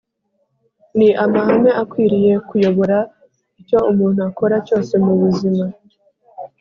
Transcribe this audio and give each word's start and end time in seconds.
ni 0.97 1.09
amahame 1.23 1.71
akwiriye 1.81 2.33
kuyobora 2.47 2.97
icyo 3.61 3.79
umuntu 3.91 4.19
akora 4.29 4.55
cyose 4.67 4.93
mu 5.05 5.13
buzima. 5.21 5.63